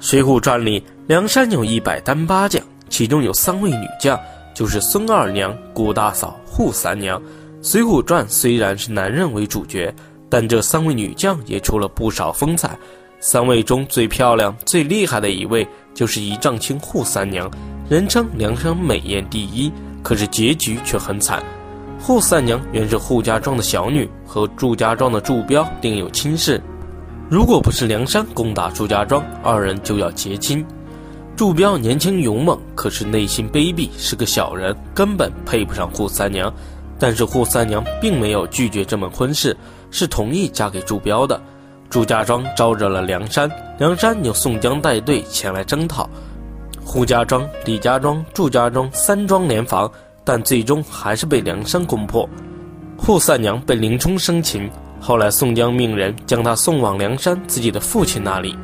[0.00, 4.18] 水浒传》里，梁山有一百单八将，其中有三位女将，
[4.54, 7.20] 就是孙二娘、顾大嫂、扈三娘。
[7.62, 9.92] 《水浒传》虽然是男人为主角，
[10.30, 12.78] 但这三位女将也出了不少风采。
[13.18, 17.50] 三位中最漂亮、最厉害的一位，就是一丈青扈三娘，
[17.90, 19.72] 人称梁山美艳第一。
[20.00, 21.42] 可是结局却很惨。
[22.00, 26.62] 扈三娘原是扈家庄的小女，和祝家庄的祝彪另有亲事。
[27.30, 30.64] 如果不是梁山攻打祝家庄，二人就要结亲。
[31.36, 36.50] 祝彪年轻勇猛，可是内心卑鄙，是个小人，根本配不上扈三娘。
[36.98, 39.54] 但是扈三娘并没有拒绝这门婚事，
[39.90, 41.38] 是同意嫁给祝彪的。
[41.90, 46.08] 祝家庄招惹了梁山，梁山由宋江带队前来征讨。
[46.82, 49.90] 扈家庄、李家庄、祝家庄三庄联防，
[50.24, 52.26] 但最终还是被梁山攻破。
[52.98, 54.68] 扈三娘被林冲生擒。
[55.00, 58.56] 后来，宋江命人将他送往梁山自己的父亲那里。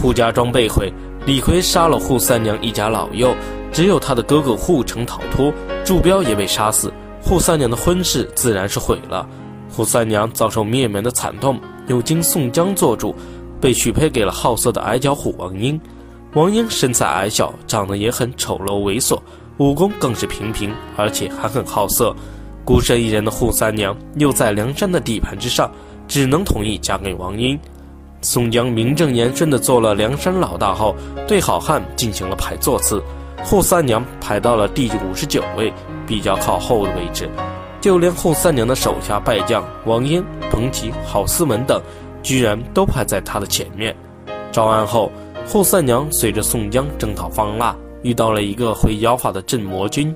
[0.00, 0.92] 扈家庄被毁，
[1.24, 3.34] 李逵杀了扈三娘一家老幼，
[3.72, 5.52] 只有他的哥哥扈成逃脱，
[5.84, 6.92] 祝彪也被杀死。
[7.24, 9.26] 扈三娘的婚事自然是毁了。
[9.74, 13.14] 扈三娘遭受灭门的惨痛，又经宋江做主，
[13.60, 15.80] 被许配给了好色的矮脚虎王英。
[16.34, 19.18] 王英身材矮小，长得也很丑陋猥琐，
[19.58, 22.14] 武功更是平平，而且还很好色。
[22.64, 25.70] 孤身一人的扈三娘又在梁山的地盘之上，
[26.06, 27.58] 只能同意嫁给王英。
[28.20, 30.94] 宋江名正言顺地做了梁山老大后，
[31.26, 33.02] 对好汉进行了排座次，
[33.44, 35.72] 扈三娘排到了第五十九位，
[36.06, 37.28] 比较靠后的位置。
[37.80, 41.82] 就连扈三娘的手下败将王英、彭吉、郝思文等，
[42.22, 43.92] 居然都排在他的前面。
[44.52, 45.10] 招安后，
[45.48, 50.14] 扈三娘随着宋江征讨方腊，遇到了一个会妖法的镇魔军。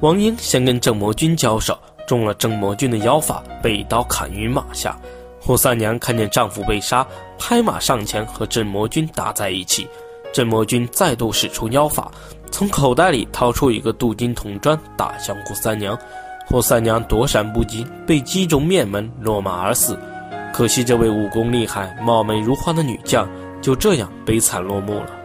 [0.00, 4.98] 王英先跟郑魔军交手，中了郑魔军的妖法，被一刀砍于马下。
[5.38, 7.06] 胡三娘看见丈夫被杀，
[7.38, 9.86] 拍马上前和郑魔军打在一起。
[10.32, 12.10] 郑魔军再度使出妖法，
[12.50, 15.98] 从口袋里掏出一个镀金铜砖，打向扈三娘。
[16.48, 19.98] 扈三娘躲闪不及，被击中面门，落马而死。
[20.50, 23.28] 可惜这位武功厉害、貌美如花的女将，
[23.60, 25.19] 就这样悲惨落幕了。